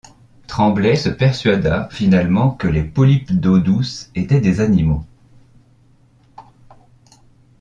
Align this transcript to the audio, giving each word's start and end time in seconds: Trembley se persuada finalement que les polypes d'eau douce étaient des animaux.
Trembley 0.47 0.95
se 0.97 1.09
persuada 1.09 1.87
finalement 1.91 2.49
que 2.49 2.67
les 2.67 2.81
polypes 2.83 3.33
d'eau 3.39 3.59
douce 3.59 4.09
étaient 4.15 4.41
des 4.41 4.59
animaux. 4.59 5.05